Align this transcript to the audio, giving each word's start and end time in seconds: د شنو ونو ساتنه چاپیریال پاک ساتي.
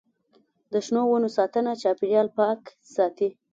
د 0.71 0.73
شنو 0.85 1.01
ونو 1.07 1.29
ساتنه 1.37 1.71
چاپیریال 1.81 2.27
پاک 2.37 2.61
ساتي. 2.95 3.29